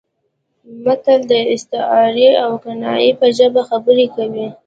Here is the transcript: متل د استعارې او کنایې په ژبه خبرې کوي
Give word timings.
متل 0.83 1.19
د 1.31 1.33
استعارې 1.53 2.29
او 2.43 2.51
کنایې 2.63 3.11
په 3.19 3.27
ژبه 3.37 3.61
خبرې 3.69 4.07
کوي 4.15 4.47